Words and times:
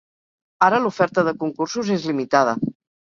Ara 0.67 0.79
l'oferta 0.85 1.25
de 1.27 1.35
concursos 1.43 1.93
és 1.97 2.09
limitada. 2.13 2.57